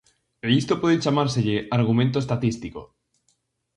A 0.47 0.49
isto 0.61 0.73
pode 0.81 1.01
chamárselle 1.05 1.57
argumento 1.79 2.17
estatístico. 2.23 2.81